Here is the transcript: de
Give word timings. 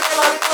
de 0.00 0.47